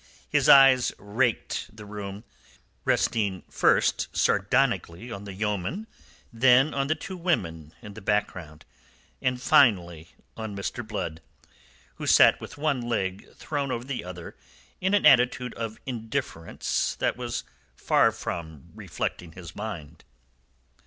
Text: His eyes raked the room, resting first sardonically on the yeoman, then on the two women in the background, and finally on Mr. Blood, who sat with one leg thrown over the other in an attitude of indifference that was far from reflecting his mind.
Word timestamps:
His 0.27 0.49
eyes 0.49 0.91
raked 0.97 1.69
the 1.77 1.85
room, 1.85 2.23
resting 2.85 3.43
first 3.51 4.07
sardonically 4.17 5.11
on 5.11 5.25
the 5.25 5.33
yeoman, 5.33 5.85
then 6.33 6.73
on 6.73 6.87
the 6.87 6.95
two 6.95 7.15
women 7.15 7.71
in 7.83 7.93
the 7.93 8.01
background, 8.01 8.65
and 9.21 9.39
finally 9.39 10.07
on 10.35 10.55
Mr. 10.57 10.83
Blood, 10.83 11.21
who 11.97 12.07
sat 12.07 12.41
with 12.41 12.57
one 12.57 12.81
leg 12.81 13.31
thrown 13.35 13.69
over 13.71 13.83
the 13.83 14.03
other 14.03 14.35
in 14.79 14.95
an 14.95 15.05
attitude 15.05 15.53
of 15.53 15.79
indifference 15.85 16.95
that 16.95 17.15
was 17.15 17.43
far 17.75 18.11
from 18.11 18.71
reflecting 18.73 19.33
his 19.33 19.55
mind. 19.55 20.03